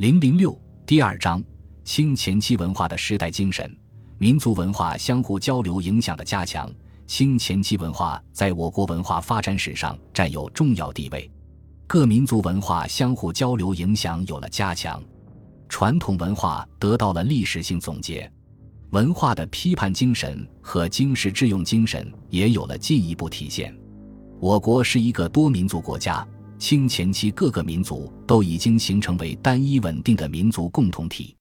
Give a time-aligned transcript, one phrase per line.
[0.00, 1.44] 零零六第二章：
[1.84, 3.70] 清前期文化的时代精神，
[4.16, 6.72] 民族文化相互交流影响的加强。
[7.06, 11.30] 清前期文化在我国文化发展史上占有重要地位，
[11.86, 15.04] 各民族文化相互交流影响有了加强，
[15.68, 18.32] 传统文化得到了历史性总结，
[18.92, 23.76] 文化的批判精神和经世致用精神也有了进一步体现。
[24.40, 26.26] 我国是一个多民族国家。
[26.60, 31.34] 清前期，各个民族都已经形成为单一稳定的民族共同体。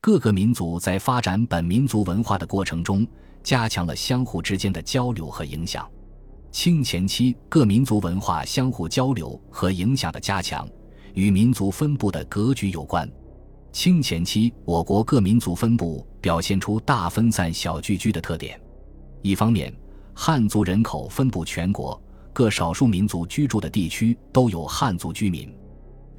[0.00, 3.06] 各个民族在发展本民族文化的过程中，
[3.44, 5.88] 加强了相互之间的交流和影响。
[6.50, 10.68] 清前期各民族文化相互交流和影响的加强，
[11.14, 13.08] 与民族分布的格局有关。
[13.72, 18.60] 清前期，我国各民族分布表现出大分散、小聚居的特点。
[19.22, 19.72] 一方面，
[20.12, 22.02] 汉族人口分布全国。
[22.36, 25.50] 各少数民族居住的地区都有汉族居民。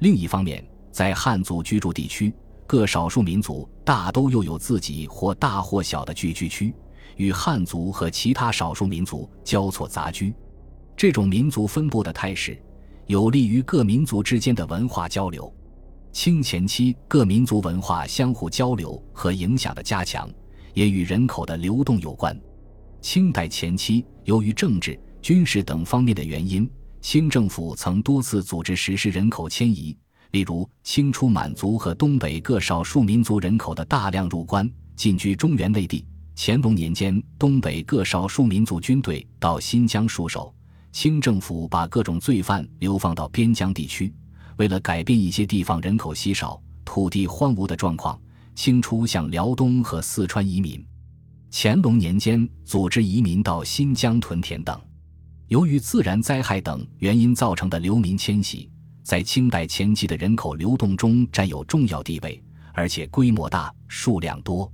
[0.00, 2.34] 另一方面，在汉族居住地区，
[2.66, 6.74] 各少数民族大都又有自己或大或小的聚居区，
[7.18, 10.34] 与汉族和其他少数民族交错杂居。
[10.96, 12.60] 这种民族分布的态势，
[13.06, 15.54] 有利于各民族之间的文化交流。
[16.10, 20.28] 清前期各民族文化相互交流和影响的加强，
[20.74, 22.36] 也与人口的流动有关。
[23.00, 24.98] 清代前期，由于政治。
[25.20, 26.68] 军事等方面的原因，
[27.00, 29.96] 清政府曾多次组织实施人口迁移，
[30.30, 36.04] 例如清初满族和东北各少数民族人口的大量入关进居中原内地。
[36.36, 40.54] 乾隆年间，东北各少数民族军队到新疆戍守，
[40.92, 44.14] 清政府把各种罪犯流放到边疆地区。
[44.56, 48.20] 为了改变一些地方人口稀少、土地荒芜的状况，
[48.54, 50.84] 清初向辽东和四川移民。
[51.50, 54.80] 乾隆年间，组织移民到新疆屯田等。
[55.48, 58.70] 由于自然灾害等原因造成的流民迁徙，
[59.02, 62.42] 在清代前期的人口流动中占有重要地位，
[62.74, 64.70] 而且规模大、数量多。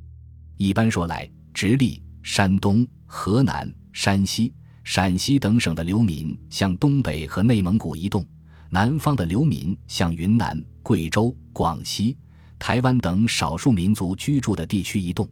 [0.57, 4.53] 一般说来，直隶、山东、河南、山西、
[4.83, 8.27] 陕西等省的流民向东北和内蒙古移动，
[8.69, 12.17] 南方的流民向云南、贵州、广西、
[12.59, 15.29] 台湾等少数民族居住的地区移动。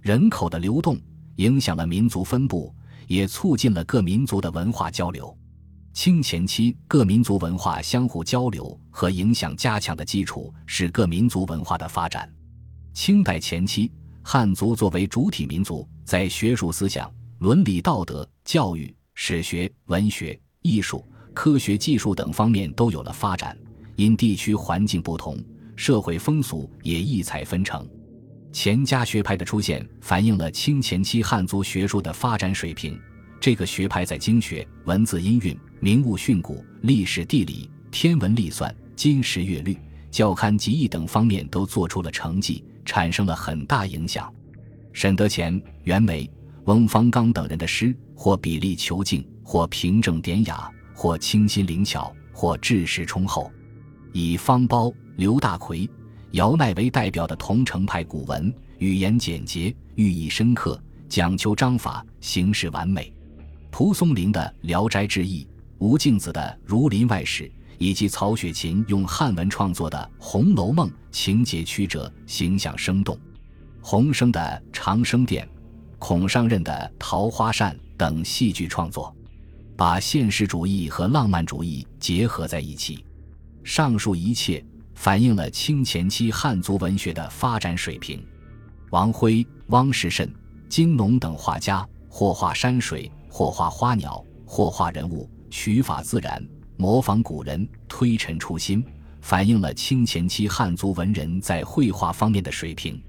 [0.00, 0.96] 人口的流动
[1.36, 2.72] 影响了民族分布。
[3.06, 5.36] 也促进了各民族的文化交流。
[5.92, 12.30] 清前期各民族文化相互交流和影响加强的基础是各民族文化的发展。
[12.92, 13.90] 清代前期，
[14.22, 21.02] 汉族作为主体民族，在学术思想、伦理道德、教育、史学、文学、艺术、
[21.32, 23.56] 科学技术等方面都有了发展。
[23.96, 25.42] 因地区环境不同，
[25.76, 27.88] 社会风俗也异彩纷呈。
[28.56, 32.98] 钱家学派的出现，反映了清前期汉族学术的发展水平。
[33.38, 39.76] 这个学派在经学、文字音韵、名物训诂、历史地理、天文历算、金石乐律、
[40.10, 44.32] 教刊集义等方面都做出了成绩，产生了很大影响。
[44.90, 46.28] 沈德潜、袁枚、
[46.64, 53.52] 翁方刚等人的诗，或比例遒劲，或平正典雅，或清新灵巧，或志实充厚，
[54.14, 55.86] 以方苞、刘大奎。
[56.32, 60.78] 姚鼐为代表的桐城派古文，语言简洁，寓意深刻，
[61.08, 63.12] 讲求章法，形式完美。
[63.70, 65.44] 蒲松龄的《聊斋志异》，
[65.78, 67.44] 吴敬梓的《儒林外史》，
[67.78, 73.16] 以及曹雪芹用汉文创作的《红楼梦》，情节曲折，形象生动。
[73.80, 74.40] 洪升的
[74.72, 75.46] 《长生殿》，
[75.98, 79.14] 孔尚任的《桃花扇》等戏剧创作，
[79.76, 83.04] 把现实主义和浪漫主义结合在一起。
[83.62, 84.62] 上述一切。
[84.96, 88.26] 反映了清前期汉族文学的发展水平。
[88.90, 90.28] 王辉、汪士慎、
[90.68, 96.44] 金龙等画家，或画山水，或画花鸟，或画人物，取法自然，
[96.76, 98.82] 模仿古人，推陈出新，
[99.20, 103.00] 反映了清前期汉族文人在绘画方面的水平。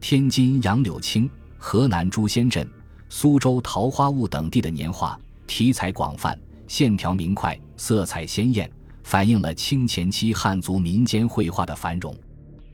[0.00, 1.28] 天津杨柳青、
[1.58, 2.66] 河南朱仙镇、
[3.08, 5.18] 苏州桃花坞等地的年画，
[5.48, 8.70] 题材广泛，线条明快，色彩鲜艳。
[9.04, 12.16] 反映了清前期汉族民间绘画的繁荣。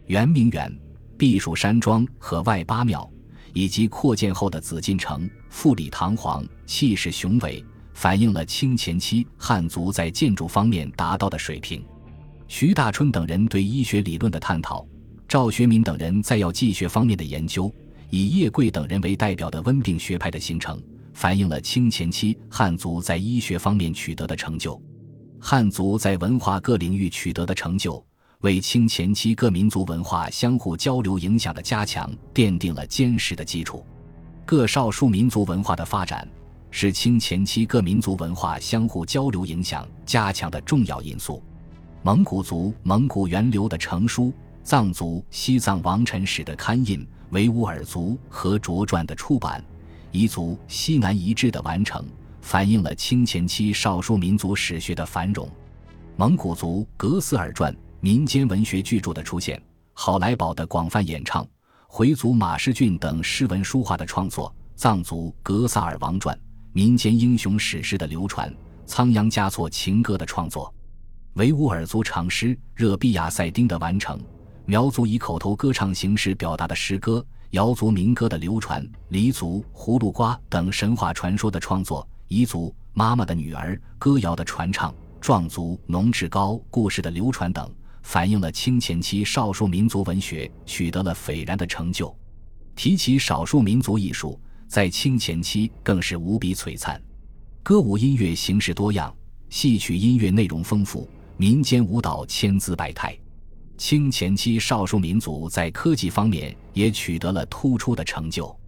[0.07, 0.73] 圆明园、
[1.19, 3.09] 避暑山庄和外八庙，
[3.53, 7.63] 以及扩建后的紫禁城，富丽堂皇，气势雄伟，
[7.95, 11.85] 反映了清前期汉族在建筑方面达到的水平。
[12.47, 14.87] 徐大春等人对医学理论的探讨，
[15.29, 17.73] 赵学民等人在药剂学方面的研究，
[18.09, 20.81] 以叶桂等人为代表的温病学派的形成，
[21.13, 24.81] 反映了清前期汉族在医学方面取得的成就。
[25.43, 28.05] 汉族在文化各领域取得的成就，
[28.41, 33.85] 为清前期各民族文化相互交流影响的加强奠定了坚实的基础。
[34.45, 36.29] 各少数民族文化的发展，
[36.71, 41.43] 是清前期各民族文化相互交流影响加强的重要因素。
[42.03, 44.33] 蒙古族蒙古源流的成书，
[44.63, 49.65] 藏族西藏王臣史的刊印、维吾尔族和卓传的出版、
[50.13, 52.05] 彝族西南遗志的完成，
[52.51, 55.49] 反映了清前期少数民族史学的繁荣。
[56.17, 59.63] 蒙古族格斯尔传民间文学巨著的出现，
[59.93, 61.47] 好来宝的广泛演唱，
[61.87, 66.37] 回族马士俊等诗文书画的创作，藏族格萨尔王传
[66.73, 68.53] 民间英雄史诗的流传，
[68.85, 70.75] 仓央嘉措情歌的创作，
[71.35, 74.21] 维吾尔族长诗热比亚赛丁的完成，
[74.65, 84.95] 苗族以口头歌唱形式表达的诗歌，瑶族民歌的流传，黎族葫芦瓜等神话传说的创作，彝族妈妈的女儿歌谣的传唱。
[85.21, 87.71] 壮族农志高故事的流传等，
[88.03, 92.17] 反映了清前期少数民族文学取得了斐然的成就。
[92.75, 96.99] 提起少数民族艺术，在清前期更是无比璀璨。
[97.63, 99.15] 歌舞音乐形式多样，
[99.51, 101.07] 戏曲音乐内容丰富，
[101.37, 103.15] 民间舞蹈千姿百态。
[103.77, 108.59] 清前期少数民族在科技方面也取得了突出的成就。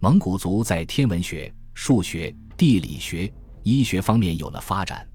[0.00, 3.30] 蒙古族在天文学、数学、地理学、
[3.62, 5.06] 医学方面有了发展。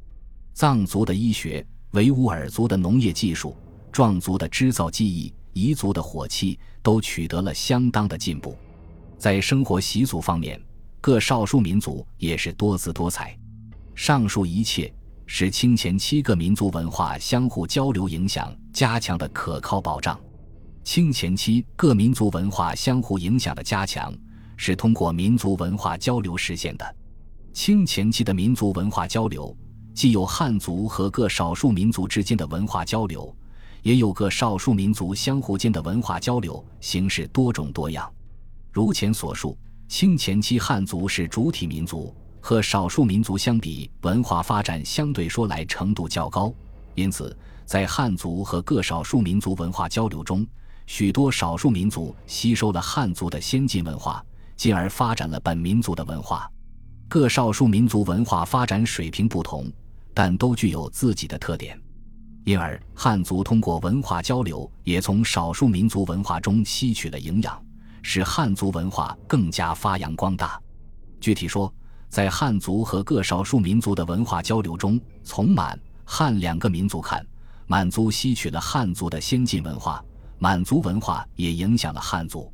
[0.53, 3.55] 藏族的医学、维吾尔族的农业技术、
[3.91, 8.57] 壮族的织造技艺、彝族的火器都取得了相当的进步。
[9.17, 10.61] 在生活习俗方面，
[11.01, 13.37] 各少数民族也是多姿多彩。
[13.95, 14.93] 上述一切
[15.25, 20.19] 是清前期各民族文化相互交流、影响加强的可靠保障。
[20.83, 24.13] 清前期各民族文化相互影响的加强，
[24.61, 26.95] 是通过民族文化交流实现的。
[27.53, 29.55] 清前期的民族文化交流。
[29.91, 33.35] 既有汉族和各少数民族之间的文化交流，
[33.81, 38.09] 也有各少数民族相互间的文化交流，形式多种多样。
[38.71, 39.57] 如前所述，
[39.89, 46.53] 清前期汉族是主体民族，和少数民族相比，文化发展相对说来程度较高。
[46.95, 50.47] 因此，在汉族和各少数民族文化交流中，
[50.85, 54.23] 许多少数民族吸收了汉族的先进文化，
[54.59, 56.51] 进而发展了本民族的文化。
[57.07, 59.71] 各少数民族文化发展水平不同。
[60.11, 61.79] 但都具有自己的特点，
[62.43, 67.63] 因而汉族通过文化交流，也从少数民族文化中吸取了营养，
[68.01, 70.59] 使汉族文化更加发扬光大。
[71.21, 71.73] 具体说，
[72.09, 77.25] 在汉族和各少数民族的文化交流中，从满汉两个民族看，
[77.65, 80.03] 满族吸取了汉族的先进文化，
[80.37, 82.51] 满族文化也影响了汉族；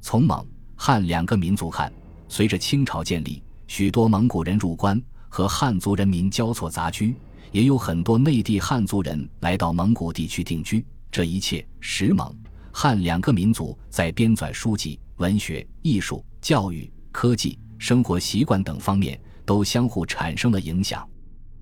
[0.00, 0.46] 从蒙
[0.82, 1.92] 汉两个民族看，
[2.26, 4.98] 随着清朝建立，许多蒙古人入关。
[5.28, 7.14] 和汉族人民交错杂居，
[7.52, 10.82] 也有很多内地汉族人来到蒙古地区定居。
[11.12, 12.34] 这一切，使蒙
[12.72, 21.06] 汉两个民族在编纂书籍、文学、艺术、教育、科技、生活习惯等方面都相互产生了影响。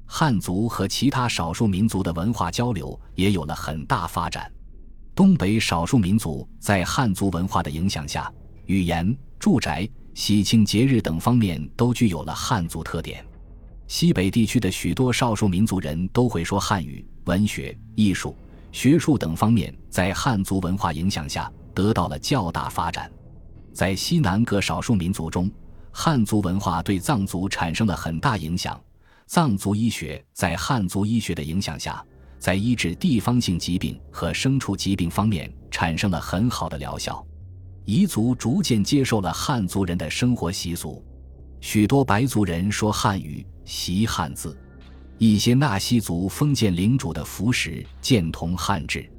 [0.06, 4.48] 汉族和其他少数民族的文化交流也有了很大发展。
[5.12, 8.32] 东北少数民族在汉族文化的影响下，
[8.68, 13.24] 语言、住宅、喜庆节日等方面都具有了汉族特点。
[13.86, 18.36] 西北地区的许多少数民族人都会说汉语，文学、艺术、
[18.70, 23.10] 学术等方面在汉族文化影响下得到了较大发展。
[23.72, 25.50] 在西南各少数民族中，
[25.90, 28.78] 汉族文化对藏族产生了很大影响。
[29.26, 32.04] 藏族医学在汉族医学的影响下，
[32.38, 37.26] 在医治地方性疾病和牲畜疾病方面产生了很好的疗效。
[37.88, 41.02] 彝族逐渐接受了汉族人的生活习俗，
[41.58, 43.44] 许多白族人说汉语。
[43.64, 44.56] 习汉字，
[45.16, 49.10] 一些纳西族封建领主的服饰渐同汉制，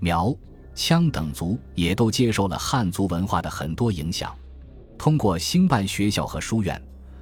[0.00, 0.34] 苗、
[0.74, 4.34] 羌等族也都接受了汉族文化的很多影响。
[4.96, 6.80] 通过兴办学校和书院，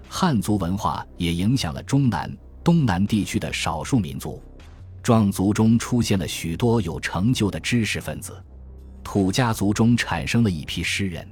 [0.08, 2.34] 汉族文化也影响了中南、
[2.64, 4.42] 东南地区的少数民族。
[5.02, 8.34] 壮族中出现了许多有成就的知识分子，
[9.06, 11.24] 土家族中产生了一批诗人。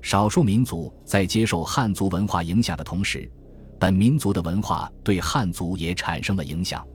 [0.00, 3.28] 少数民族在接受汉族文化影响的同时，
[3.80, 6.86] 本民族的文化对汉族也产生了影响。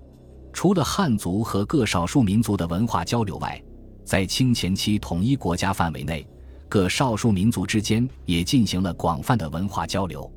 [0.54, 3.62] 除了汉族和各少数民族的文化交流外，
[4.06, 6.26] 在清前期统一国家范围内，
[6.70, 10.32] 各少数民族之间也进行了广泛的文化交流。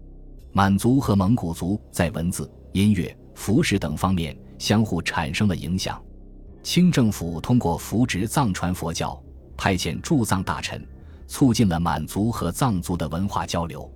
[0.50, 6.02] 满族和蒙古族在文字、音乐、服饰等方面相互产生了影响。
[6.64, 9.18] 清政府通过扶植藏传佛教，
[9.58, 10.82] 派遣驻藏大臣，
[11.26, 13.92] 促进了满族和藏族的文化交流。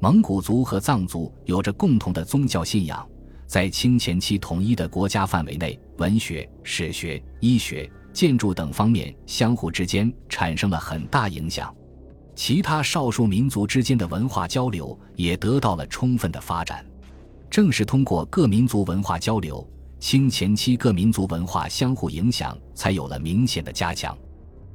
[0.00, 3.04] 蒙古族和藏族有着共同的宗教信仰，
[3.46, 11.74] 在清前期统一的国家范围内，文学、史学、医学、建筑等方面相互之间产生了很大影响。
[12.36, 16.86] 其他少数民族之间的文化交流也得到了充分的发展。
[17.50, 19.66] 正是通过各民族文化交流，
[19.98, 24.16] 清前期各民族文化相互影响才有了明显的加强。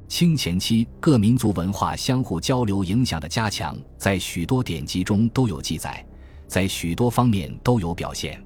[0.06, 6.04] 清前期各民族文化相互交流影响的加强，在许多典籍中都有记载，
[6.46, 8.42] 在许多方面都有表现。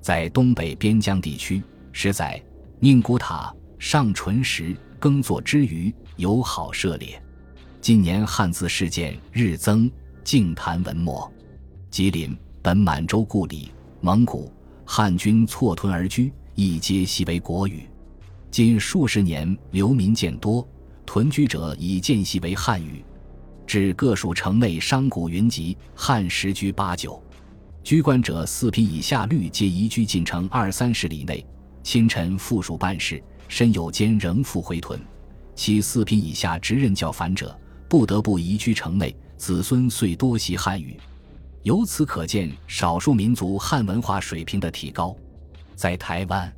[0.00, 2.42] 在东北边疆地区，实在
[2.80, 7.20] 宁古塔上淳时耕作之余，友好涉猎。
[7.80, 9.90] 近年汉字事件日增，
[10.24, 11.30] 净坛文墨。
[11.90, 14.50] 吉林本满洲故里，蒙古
[14.84, 17.88] 汉军错屯而居，亦皆习为国语。
[18.50, 20.66] 近数十年流民渐多。
[21.12, 23.04] 屯居者以见习为汉语，
[23.66, 27.22] 至各属城内商贾云集，汉时居八九。
[27.84, 31.46] 居官者四品以下率皆移居进城二三十里内。
[31.82, 34.98] 亲臣附属办事，身有间仍复回屯。
[35.54, 37.54] 其四品以下职任较繁者，
[37.90, 39.14] 不得不移居城内。
[39.36, 40.98] 子孙遂多习汉语。
[41.62, 45.14] 由此可见，少数民族汉文化水平的提高。
[45.76, 46.50] 在台湾，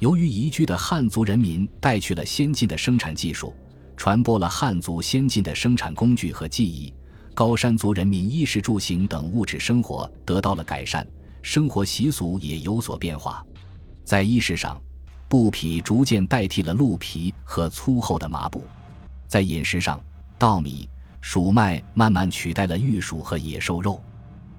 [0.00, 3.54] 由于移居的汉族人民带去了先进的生产技术。
[3.96, 6.92] 传播了汉族先进的生产工具和技艺，
[7.34, 11.06] 高山族人民衣食住行等物质生活得到了改善，
[11.42, 13.44] 生活习俗也有所变化。
[14.04, 14.80] 在衣食上，
[15.28, 18.60] 布匹逐渐代替了鹿皮和粗厚的麻布；
[19.26, 19.98] 在饮食上，
[20.38, 20.88] 稻米、
[21.22, 24.00] 黍麦慢慢取代了玉薯和野兽肉；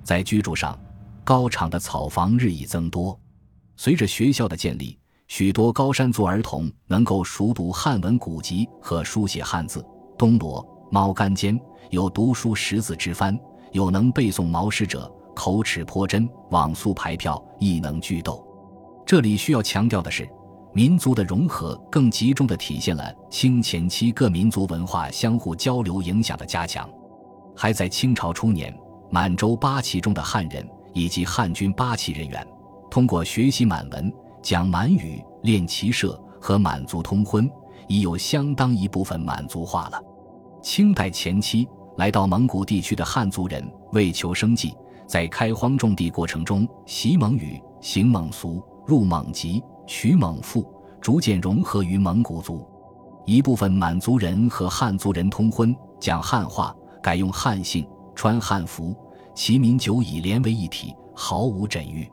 [0.03, 0.77] 在居住上，
[1.23, 3.19] 高敞的草房日益增多。
[3.77, 4.97] 随着学校的建立。
[5.27, 9.83] 许多高山族儿童能够熟读汉文古籍和书写汉字。
[10.17, 13.37] 东罗、猫干间有读书识字之藩，
[13.71, 18.45] 有能背诵毛诗者，口齿颇真，网速排票，亦能句斗。
[19.05, 20.29] 这里需要强调的是，
[20.73, 26.89] 民族的融合更集中地体现了清前期各民族文化相互交流影响的加强。
[27.55, 28.73] 还在清朝初年，
[29.09, 32.45] 满洲八旗中的汉人以及汉军八旗人员，
[32.91, 34.13] 通过学习满文。
[34.45, 37.49] 讲满语、练骑射和满族通婚，
[37.87, 39.99] 已有相当一部分满族化了。
[40.61, 44.71] 清代前期来到蒙古地区的汉族人，为求生计，
[45.07, 50.63] 在开荒种地过程中习蒙语、行蒙俗、入蒙籍、取蒙赋，
[51.01, 52.63] 逐渐融合于蒙古族。
[53.25, 56.71] 一部分满族人和汉族人通婚，讲汉话，
[57.01, 57.83] 改用汉姓，
[58.13, 58.95] 穿汉服，
[59.33, 62.07] 其民久已连为一体，毫无枕域。